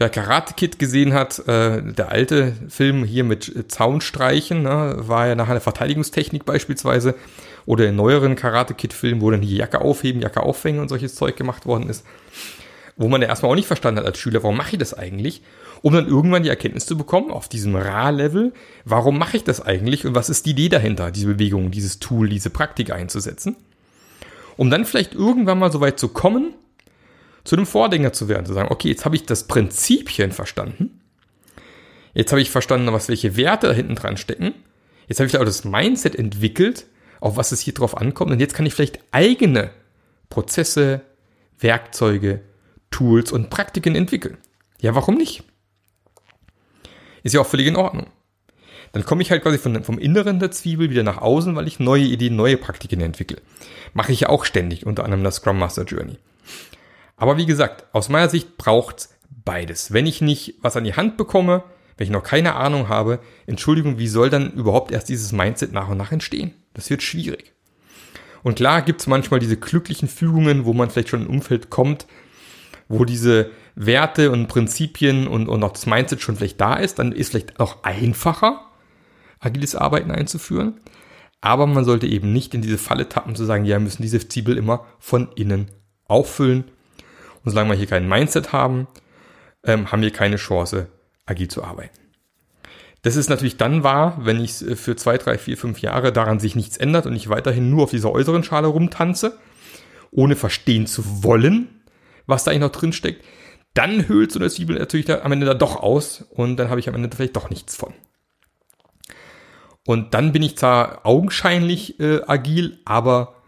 Wer 0.00 0.08
Karate 0.08 0.54
Kid 0.54 0.78
gesehen 0.78 1.12
hat, 1.12 1.46
äh, 1.46 1.82
der 1.82 2.10
alte 2.10 2.54
Film 2.70 3.04
hier 3.04 3.22
mit 3.22 3.70
Zaunstreichen, 3.70 4.62
ne, 4.62 4.94
war 4.96 5.26
ja 5.26 5.34
nachher 5.34 5.50
eine 5.50 5.60
Verteidigungstechnik 5.60 6.46
beispielsweise. 6.46 7.16
Oder 7.66 7.86
in 7.88 7.96
neueren 7.96 8.34
Karate 8.34 8.72
Kid 8.72 8.94
Filmen, 8.94 9.20
wo 9.20 9.30
dann 9.30 9.42
hier 9.42 9.58
Jacke 9.58 9.82
aufheben, 9.82 10.22
Jacke 10.22 10.42
aufhängen 10.42 10.80
und 10.80 10.88
solches 10.88 11.16
Zeug 11.16 11.36
gemacht 11.36 11.66
worden 11.66 11.90
ist. 11.90 12.06
Wo 12.96 13.08
man 13.08 13.20
ja 13.20 13.28
erstmal 13.28 13.52
auch 13.52 13.56
nicht 13.56 13.66
verstanden 13.66 14.00
hat 14.00 14.06
als 14.06 14.18
Schüler, 14.18 14.42
warum 14.42 14.56
mache 14.56 14.70
ich 14.72 14.78
das 14.78 14.94
eigentlich? 14.94 15.42
Um 15.82 15.92
dann 15.92 16.08
irgendwann 16.08 16.44
die 16.44 16.48
Erkenntnis 16.48 16.86
zu 16.86 16.96
bekommen, 16.96 17.30
auf 17.30 17.50
diesem 17.50 17.76
Ra-Level, 17.76 18.54
warum 18.86 19.18
mache 19.18 19.36
ich 19.36 19.44
das 19.44 19.60
eigentlich 19.60 20.06
und 20.06 20.14
was 20.14 20.30
ist 20.30 20.46
die 20.46 20.52
Idee 20.52 20.70
dahinter, 20.70 21.10
diese 21.10 21.26
Bewegung, 21.26 21.70
dieses 21.70 21.98
Tool, 21.98 22.30
diese 22.30 22.48
Praktik 22.48 22.90
einzusetzen? 22.90 23.54
Um 24.56 24.70
dann 24.70 24.86
vielleicht 24.86 25.14
irgendwann 25.14 25.58
mal 25.58 25.70
so 25.70 25.82
weit 25.82 25.98
zu 25.98 26.08
kommen, 26.08 26.54
zu 27.44 27.56
einem 27.56 27.66
Vordinger 27.66 28.12
zu 28.12 28.28
werden, 28.28 28.46
zu 28.46 28.52
sagen, 28.52 28.70
okay, 28.70 28.88
jetzt 28.88 29.04
habe 29.04 29.16
ich 29.16 29.26
das 29.26 29.46
Prinzipien 29.46 30.32
verstanden. 30.32 31.00
Jetzt 32.14 32.32
habe 32.32 32.42
ich 32.42 32.50
verstanden, 32.50 32.92
was 32.92 33.08
welche 33.08 33.36
Werte 33.36 33.68
da 33.68 33.72
hinten 33.72 33.94
dran 33.94 34.16
stecken. 34.16 34.54
Jetzt 35.06 35.20
habe 35.20 35.28
ich 35.28 35.38
auch 35.38 35.44
das 35.44 35.64
Mindset 35.64 36.16
entwickelt, 36.16 36.86
auf 37.20 37.36
was 37.36 37.52
es 37.52 37.60
hier 37.60 37.74
drauf 37.74 37.96
ankommt. 37.96 38.30
Und 38.32 38.40
jetzt 38.40 38.54
kann 38.54 38.66
ich 38.66 38.74
vielleicht 38.74 39.00
eigene 39.12 39.70
Prozesse, 40.28 41.02
Werkzeuge, 41.58 42.40
Tools 42.90 43.32
und 43.32 43.50
Praktiken 43.50 43.94
entwickeln. 43.94 44.38
Ja, 44.80 44.94
warum 44.94 45.16
nicht? 45.16 45.44
Ist 47.22 47.34
ja 47.34 47.40
auch 47.40 47.46
völlig 47.46 47.66
in 47.66 47.76
Ordnung. 47.76 48.06
Dann 48.92 49.04
komme 49.04 49.22
ich 49.22 49.30
halt 49.30 49.42
quasi 49.42 49.58
von, 49.58 49.84
vom 49.84 49.98
Inneren 49.98 50.40
der 50.40 50.50
Zwiebel 50.50 50.90
wieder 50.90 51.04
nach 51.04 51.18
außen, 51.18 51.54
weil 51.54 51.68
ich 51.68 51.78
neue 51.78 52.04
Ideen, 52.04 52.34
neue 52.34 52.56
Praktiken 52.56 53.00
entwickle. 53.00 53.38
Mache 53.94 54.12
ich 54.12 54.20
ja 54.20 54.28
auch 54.30 54.44
ständig, 54.44 54.84
unter 54.84 55.04
anderem 55.04 55.22
das 55.22 55.36
Scrum 55.36 55.58
Master 55.58 55.84
Journey. 55.84 56.18
Aber 57.20 57.36
wie 57.36 57.44
gesagt, 57.44 57.84
aus 57.92 58.08
meiner 58.08 58.30
Sicht 58.30 58.56
braucht's 58.56 59.14
beides. 59.44 59.92
Wenn 59.92 60.06
ich 60.06 60.22
nicht 60.22 60.54
was 60.62 60.78
an 60.78 60.84
die 60.84 60.94
Hand 60.94 61.18
bekomme, 61.18 61.62
wenn 61.98 62.06
ich 62.06 62.10
noch 62.10 62.22
keine 62.22 62.54
Ahnung 62.54 62.88
habe, 62.88 63.20
Entschuldigung, 63.46 63.98
wie 63.98 64.08
soll 64.08 64.30
dann 64.30 64.52
überhaupt 64.52 64.90
erst 64.90 65.10
dieses 65.10 65.30
Mindset 65.30 65.70
nach 65.70 65.90
und 65.90 65.98
nach 65.98 66.12
entstehen? 66.12 66.54
Das 66.72 66.88
wird 66.88 67.02
schwierig. 67.02 67.52
Und 68.42 68.56
klar 68.56 68.80
gibt's 68.80 69.06
manchmal 69.06 69.38
diese 69.38 69.58
glücklichen 69.58 70.08
Fügungen, 70.08 70.64
wo 70.64 70.72
man 70.72 70.88
vielleicht 70.88 71.10
schon 71.10 71.20
in 71.20 71.26
ein 71.26 71.34
Umfeld 71.34 71.68
kommt, 71.68 72.06
wo 72.88 73.04
diese 73.04 73.50
Werte 73.74 74.30
und 74.30 74.46
Prinzipien 74.46 75.28
und, 75.28 75.46
und 75.46 75.62
auch 75.62 75.72
das 75.72 75.84
Mindset 75.84 76.22
schon 76.22 76.36
vielleicht 76.36 76.58
da 76.58 76.76
ist, 76.76 76.98
dann 76.98 77.12
ist 77.12 77.32
vielleicht 77.32 77.60
auch 77.60 77.84
einfacher, 77.84 78.64
agiles 79.40 79.74
Arbeiten 79.74 80.10
einzuführen. 80.10 80.80
Aber 81.42 81.66
man 81.66 81.84
sollte 81.84 82.06
eben 82.06 82.32
nicht 82.32 82.54
in 82.54 82.62
diese 82.62 82.78
Falle 82.78 83.10
tappen, 83.10 83.36
zu 83.36 83.44
sagen, 83.44 83.66
ja, 83.66 83.76
wir 83.76 83.80
müssen 83.80 84.00
diese 84.00 84.26
Zwiebel 84.26 84.56
immer 84.56 84.86
von 84.98 85.30
innen 85.32 85.70
auffüllen 86.06 86.64
und 87.44 87.50
solange 87.50 87.70
wir 87.70 87.76
hier 87.76 87.86
kein 87.86 88.08
Mindset 88.08 88.52
haben, 88.52 88.88
ähm, 89.64 89.90
haben 89.92 90.02
wir 90.02 90.12
keine 90.12 90.36
Chance, 90.36 90.88
agil 91.26 91.48
zu 91.48 91.64
arbeiten. 91.64 91.98
Das 93.02 93.16
ist 93.16 93.30
natürlich 93.30 93.56
dann 93.56 93.82
wahr, 93.82 94.18
wenn 94.20 94.42
ich 94.42 94.66
äh, 94.66 94.76
für 94.76 94.96
zwei, 94.96 95.18
drei, 95.18 95.38
vier, 95.38 95.56
fünf 95.56 95.80
Jahre 95.80 96.12
daran 96.12 96.40
sich 96.40 96.54
nichts 96.54 96.76
ändert 96.76 97.06
und 97.06 97.16
ich 97.16 97.28
weiterhin 97.28 97.70
nur 97.70 97.84
auf 97.84 97.90
dieser 97.90 98.12
äußeren 98.12 98.44
Schale 98.44 98.68
rumtanze, 98.68 99.38
ohne 100.10 100.36
verstehen 100.36 100.86
zu 100.86 101.22
wollen, 101.22 101.82
was 102.26 102.44
da 102.44 102.50
eigentlich 102.50 102.60
noch 102.62 102.72
drin 102.72 102.92
steckt, 102.92 103.24
dann 103.74 104.08
höhlt 104.08 104.32
so 104.32 104.38
eine 104.38 104.50
Zwiebel 104.50 104.78
natürlich 104.78 105.10
am 105.10 105.32
Ende 105.32 105.46
da 105.46 105.54
doch 105.54 105.76
aus 105.76 106.24
und 106.30 106.56
dann 106.56 106.70
habe 106.70 106.80
ich 106.80 106.88
am 106.88 106.94
Ende 106.94 107.08
vielleicht 107.14 107.36
doch 107.36 107.50
nichts 107.50 107.76
von. 107.76 107.94
Und 109.86 110.14
dann 110.14 110.32
bin 110.32 110.42
ich 110.42 110.58
zwar 110.58 111.06
augenscheinlich 111.06 111.98
äh, 112.00 112.20
agil, 112.26 112.78
aber 112.84 113.39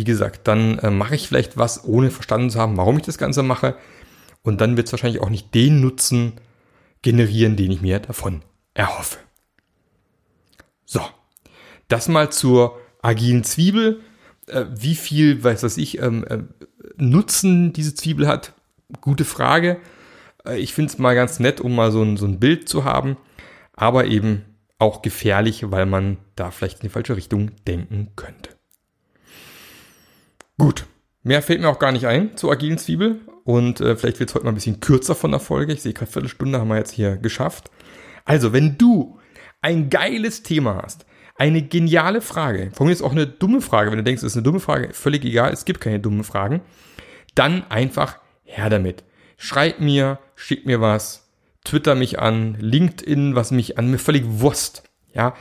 wie 0.00 0.04
gesagt, 0.04 0.48
dann 0.48 0.78
äh, 0.78 0.90
mache 0.90 1.14
ich 1.14 1.28
vielleicht 1.28 1.58
was, 1.58 1.84
ohne 1.84 2.10
verstanden 2.10 2.48
zu 2.48 2.58
haben, 2.58 2.78
warum 2.78 2.96
ich 2.96 3.02
das 3.02 3.18
Ganze 3.18 3.42
mache. 3.42 3.76
Und 4.40 4.62
dann 4.62 4.78
wird 4.78 4.86
es 4.86 4.92
wahrscheinlich 4.94 5.20
auch 5.20 5.28
nicht 5.28 5.54
den 5.54 5.82
Nutzen 5.82 6.32
generieren, 7.02 7.56
den 7.56 7.70
ich 7.70 7.82
mir 7.82 7.98
davon 7.98 8.40
erhoffe. 8.72 9.18
So, 10.86 11.02
das 11.88 12.08
mal 12.08 12.32
zur 12.32 12.78
agilen 13.02 13.44
Zwiebel. 13.44 14.00
Äh, 14.46 14.64
wie 14.74 14.94
viel, 14.94 15.44
weiß 15.44 15.64
was 15.64 15.76
ich, 15.76 16.00
ähm, 16.00 16.24
äh, 16.24 16.38
Nutzen 16.96 17.74
diese 17.74 17.94
Zwiebel 17.94 18.26
hat, 18.26 18.54
gute 19.02 19.26
Frage. 19.26 19.82
Äh, 20.46 20.60
ich 20.60 20.72
finde 20.72 20.92
es 20.92 20.98
mal 20.98 21.14
ganz 21.14 21.40
nett, 21.40 21.60
um 21.60 21.74
mal 21.74 21.92
so 21.92 22.02
ein, 22.02 22.16
so 22.16 22.24
ein 22.24 22.40
Bild 22.40 22.70
zu 22.70 22.84
haben, 22.84 23.18
aber 23.74 24.06
eben 24.06 24.46
auch 24.78 25.02
gefährlich, 25.02 25.70
weil 25.70 25.84
man 25.84 26.16
da 26.36 26.50
vielleicht 26.50 26.78
in 26.78 26.88
die 26.88 26.92
falsche 26.92 27.16
Richtung 27.16 27.50
denken 27.66 28.12
könnte. 28.16 28.59
Gut. 30.60 30.84
Mehr 31.22 31.40
fällt 31.40 31.62
mir 31.62 31.70
auch 31.70 31.78
gar 31.78 31.90
nicht 31.90 32.06
ein 32.06 32.36
zur 32.36 32.52
agilen 32.52 32.76
Zwiebel. 32.76 33.22
Und 33.44 33.80
äh, 33.80 33.96
vielleicht 33.96 34.20
wird 34.20 34.28
es 34.28 34.34
heute 34.34 34.44
mal 34.44 34.52
ein 34.52 34.56
bisschen 34.56 34.78
kürzer 34.78 35.14
von 35.14 35.30
der 35.30 35.40
Folge. 35.40 35.72
Ich 35.72 35.80
sehe 35.80 35.94
gerade 35.94 36.12
Viertelstunde 36.12 36.60
haben 36.60 36.68
wir 36.68 36.76
jetzt 36.76 36.92
hier 36.92 37.16
geschafft. 37.16 37.70
Also, 38.26 38.52
wenn 38.52 38.76
du 38.76 39.18
ein 39.62 39.88
geiles 39.88 40.42
Thema 40.42 40.82
hast, 40.82 41.06
eine 41.36 41.62
geniale 41.62 42.20
Frage, 42.20 42.72
von 42.74 42.86
mir 42.86 42.92
ist 42.92 43.00
auch 43.00 43.12
eine 43.12 43.26
dumme 43.26 43.62
Frage, 43.62 43.90
wenn 43.90 43.96
du 43.96 44.04
denkst, 44.04 44.22
es 44.22 44.32
ist 44.32 44.36
eine 44.36 44.42
dumme 44.42 44.60
Frage, 44.60 44.92
völlig 44.92 45.24
egal, 45.24 45.50
es 45.50 45.64
gibt 45.64 45.80
keine 45.80 45.98
dummen 45.98 46.24
Fragen, 46.24 46.60
dann 47.34 47.64
einfach 47.70 48.18
her 48.42 48.68
damit. 48.68 49.02
Schreib 49.38 49.80
mir, 49.80 50.18
schick 50.34 50.66
mir 50.66 50.82
was, 50.82 51.30
Twitter 51.64 51.94
mich 51.94 52.18
an, 52.18 52.58
LinkedIn, 52.60 53.34
was 53.34 53.50
mich 53.50 53.78
an, 53.78 53.90
mir 53.90 53.98
völlig 53.98 54.24
Wurst. 54.26 54.82
Ja, 55.14 55.34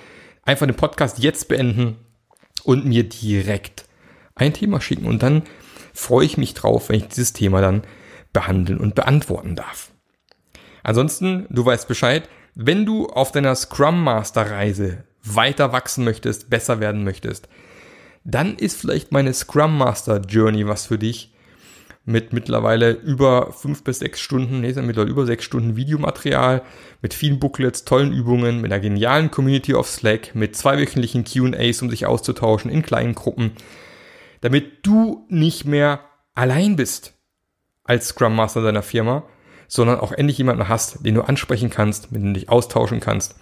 einfach 0.44 0.66
den 0.66 0.78
Podcast 0.78 1.20
jetzt 1.20 1.50
beenden 1.50 1.98
und 2.64 2.86
mir 2.86 3.04
direkt 3.04 3.88
ein 4.39 4.53
Thema 4.53 4.81
schicken 4.81 5.05
und 5.05 5.22
dann 5.24 5.43
freue 5.93 6.25
ich 6.25 6.38
mich 6.38 6.53
drauf, 6.53 6.89
wenn 6.89 6.98
ich 6.98 7.08
dieses 7.08 7.34
Thema 7.34 7.62
dann 7.62 7.84
behandeln 8.34 8.79
und 8.79 8.96
beantworten 8.96 9.55
darf. 9.55 9.91
Ansonsten, 10.84 11.46
du 11.50 11.65
weißt 11.65 11.88
Bescheid, 11.88 12.29
wenn 12.55 12.86
du 12.86 13.08
auf 13.08 13.31
deiner 13.31 13.55
Scrum 13.55 14.03
Master 14.03 14.50
Reise 14.50 15.03
weiter 15.24 15.72
wachsen 15.72 16.03
möchtest, 16.03 16.50
besser 16.50 16.79
werden 16.79 17.03
möchtest, 17.03 17.50
dann 18.24 18.55
ist 18.55 18.79
vielleicht 18.79 19.12
meine 19.12 19.34
Scrum 19.34 19.77
Master 19.77 20.22
Journey 20.22 20.67
was 20.67 20.86
für 20.86 20.98
dich. 20.98 21.34
mit 22.05 22.34
mittlerweile 22.34 22.91
über 22.91 23.51
fünf 23.51 23.84
bis 23.84 24.00
sechs 24.00 24.19
Stunden, 24.19 24.62
nee, 24.62 24.74
mittlerweile 24.74 25.12
über 25.12 25.25
sechs 25.27 25.43
Stunden 25.43 25.75
Videomaterial, 25.75 26.63
mit 27.03 27.13
vielen 27.13 27.39
Booklets, 27.39 27.86
tollen 27.86 28.12
Übungen, 28.12 28.62
mit 28.62 28.72
einer 28.72 28.81
genialen 28.81 29.29
Community 29.29 29.75
auf 29.75 29.88
Slack, 29.88 30.34
mit 30.34 30.55
zweiwöchentlichen 30.55 31.24
Q&As, 31.24 31.81
um 31.84 31.89
sich 31.91 32.08
auszutauschen 32.08 32.72
in 32.72 32.81
kleinen 32.81 33.13
Gruppen, 33.13 33.51
damit 34.41 34.86
du 34.86 35.25
nicht 35.29 35.65
mehr 35.65 36.01
allein 36.36 36.75
bist 36.75 37.13
als 37.84 38.10
Scrum 38.10 38.36
Master 38.36 38.62
deiner 38.62 38.84
Firma, 38.84 39.24
sondern 39.67 40.00
auch 40.00 40.12
endlich 40.12 40.38
jemanden 40.38 40.67
hast, 40.67 41.05
den 41.05 41.15
du 41.15 41.22
ansprechen 41.22 41.69
kannst, 41.69 42.12
mit 42.12 42.22
dem 42.22 42.34
du 42.34 42.39
dich 42.39 42.50
austauschen 42.50 43.00
kannst, 43.00 43.36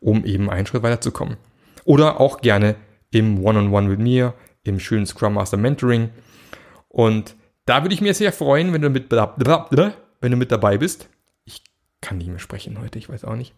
um 0.00 0.24
eben 0.24 0.50
einen 0.50 0.66
Schritt 0.66 0.82
weiterzukommen. 0.82 1.36
Oder 1.84 2.20
auch 2.20 2.40
gerne 2.40 2.76
im 3.10 3.44
One-on-One 3.44 3.68
-on 3.68 3.84
-One 3.84 3.88
mit 3.88 4.00
mir, 4.00 4.34
im 4.64 4.78
schönen 4.78 5.06
Scrum 5.06 5.34
Master 5.34 5.56
Mentoring. 5.56 6.10
Und 6.88 7.36
da 7.64 7.82
würde 7.82 7.94
ich 7.94 8.00
mir 8.00 8.14
sehr 8.14 8.32
freuen, 8.32 8.72
wenn 8.72 8.82
du 8.82 8.90
mit, 8.90 9.10
wenn 9.10 10.30
du 10.30 10.36
mit 10.36 10.52
dabei 10.52 10.78
bist. 10.78 11.08
Ich 11.44 11.62
kann 12.00 12.18
nicht 12.18 12.28
mehr 12.28 12.38
sprechen 12.38 12.78
heute, 12.80 12.98
ich 12.98 13.08
weiß 13.08 13.24
auch 13.24 13.36
nicht. 13.36 13.54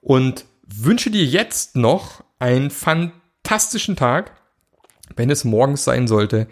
Und 0.00 0.44
wünsche 0.66 1.10
dir 1.10 1.24
jetzt 1.24 1.76
noch 1.76 2.22
einen 2.38 2.70
fantastischen 2.70 3.96
Tag. 3.96 4.32
Wenn 5.16 5.30
es 5.30 5.44
morgens 5.44 5.84
sein 5.84 6.06
sollte, 6.06 6.46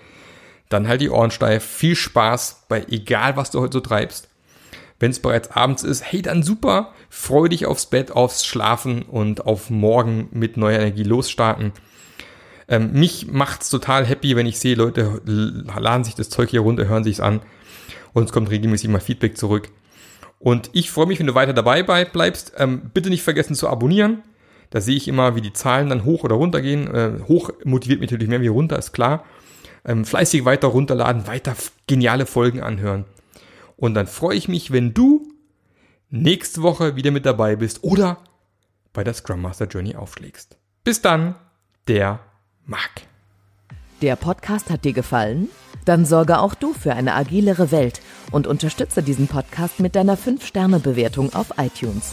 dann 0.68 0.88
halt 0.88 1.00
die 1.00 1.10
Ohren 1.10 1.30
steif. 1.30 1.64
Viel 1.64 1.94
Spaß 1.94 2.64
bei 2.68 2.84
egal, 2.88 3.36
was 3.36 3.50
du 3.50 3.60
heute 3.60 3.74
so 3.74 3.80
treibst. 3.80 4.28
Wenn 4.98 5.10
es 5.10 5.20
bereits 5.20 5.50
abends 5.50 5.82
ist, 5.82 6.10
hey, 6.10 6.22
dann 6.22 6.42
super. 6.42 6.92
Freu 7.10 7.48
dich 7.48 7.66
aufs 7.66 7.86
Bett, 7.86 8.12
aufs 8.12 8.44
Schlafen 8.46 9.02
und 9.02 9.44
auf 9.46 9.70
morgen 9.70 10.28
mit 10.32 10.56
neuer 10.56 10.78
Energie 10.78 11.02
losstarten. 11.02 11.72
Ähm, 12.68 12.92
mich 12.92 13.26
macht's 13.30 13.70
total 13.70 14.04
happy, 14.06 14.34
wenn 14.34 14.46
ich 14.46 14.58
sehe, 14.58 14.74
Leute 14.74 15.20
laden 15.24 16.02
sich 16.02 16.14
das 16.14 16.30
Zeug 16.30 16.50
hier 16.50 16.60
runter, 16.60 16.88
hören 16.88 17.04
sich's 17.04 17.20
an 17.20 17.40
und 18.12 18.24
es 18.24 18.32
kommt 18.32 18.50
regelmäßig 18.50 18.88
mal 18.88 18.98
Feedback 18.98 19.36
zurück. 19.36 19.70
Und 20.38 20.70
ich 20.72 20.90
freue 20.90 21.06
mich, 21.06 21.18
wenn 21.18 21.26
du 21.26 21.34
weiter 21.34 21.52
dabei 21.52 21.82
bleibst. 21.82 22.52
Ähm, 22.56 22.90
bitte 22.92 23.10
nicht 23.10 23.22
vergessen 23.22 23.54
zu 23.54 23.68
abonnieren. 23.68 24.22
Da 24.70 24.80
sehe 24.80 24.96
ich 24.96 25.08
immer, 25.08 25.36
wie 25.36 25.40
die 25.40 25.52
Zahlen 25.52 25.88
dann 25.88 26.04
hoch 26.04 26.24
oder 26.24 26.36
runter 26.36 26.60
gehen. 26.60 26.92
Äh, 26.92 27.20
hoch 27.28 27.50
motiviert 27.64 28.00
mich 28.00 28.10
natürlich 28.10 28.28
mehr 28.28 28.40
wie 28.40 28.48
runter, 28.48 28.78
ist 28.78 28.92
klar. 28.92 29.24
Ähm, 29.84 30.04
fleißig 30.04 30.44
weiter 30.44 30.68
runterladen, 30.68 31.26
weiter 31.26 31.54
geniale 31.86 32.26
Folgen 32.26 32.62
anhören. 32.62 33.04
Und 33.76 33.94
dann 33.94 34.06
freue 34.06 34.36
ich 34.36 34.48
mich, 34.48 34.72
wenn 34.72 34.94
du 34.94 35.28
nächste 36.10 36.62
Woche 36.62 36.96
wieder 36.96 37.10
mit 37.10 37.26
dabei 37.26 37.56
bist 37.56 37.84
oder 37.84 38.18
bei 38.92 39.04
der 39.04 39.14
Scrum 39.14 39.42
Master 39.42 39.66
Journey 39.66 39.94
aufschlägst. 39.94 40.56
Bis 40.82 41.02
dann, 41.02 41.34
der 41.86 42.20
mag. 42.64 42.90
Der 44.02 44.16
Podcast 44.16 44.70
hat 44.70 44.84
dir 44.84 44.92
gefallen? 44.92 45.48
Dann 45.84 46.04
sorge 46.04 46.38
auch 46.40 46.54
du 46.54 46.72
für 46.72 46.94
eine 46.94 47.14
agilere 47.14 47.70
Welt 47.70 48.00
und 48.32 48.46
unterstütze 48.46 49.02
diesen 49.02 49.28
Podcast 49.28 49.80
mit 49.80 49.94
deiner 49.94 50.18
5-Sterne-Bewertung 50.18 51.32
auf 51.34 51.54
iTunes. 51.58 52.12